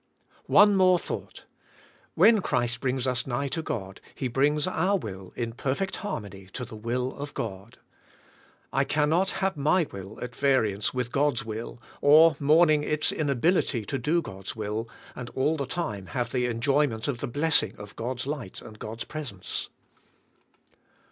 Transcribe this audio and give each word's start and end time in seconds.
One 0.47 0.75
more 0.75 0.97
thought. 0.97 1.45
When 2.15 2.41
Christ 2.41 2.79
brings 2.81 3.05
us 3.05 3.27
nigh 3.27 3.49
to 3.49 3.61
God 3.61 4.01
He 4.15 4.27
brings 4.27 4.65
our 4.65 4.97
will 4.97 5.31
in 5.35 5.53
perfect 5.53 5.97
harmony 5.97 6.47
to 6.53 6.65
the 6.65 6.75
will 6.75 7.15
of 7.17 7.35
God. 7.35 7.77
I 8.73 8.83
cannot 8.83 9.29
have 9.45 9.55
my 9.55 9.85
will 9.91 10.17
at 10.23 10.35
variance 10.35 10.91
with 10.91 11.11
God's 11.11 11.45
will, 11.45 11.79
or 12.01 12.35
mourning 12.39 12.81
its 12.83 13.11
inability 13.11 13.85
to 13.85 13.99
do 13.99 14.23
God's 14.23 14.55
will, 14.55 14.89
and 15.15 15.29
all 15.35 15.55
the 15.55 15.67
time 15.67 16.07
have 16.07 16.31
the 16.31 16.47
enjoyment 16.47 17.07
of 17.07 17.19
the 17.19 17.27
blessing 17.27 17.75
of 17.77 17.95
God's 17.95 18.25
light 18.25 18.59
and 18.59 18.79
God's 18.79 19.03
presence. 19.03 19.69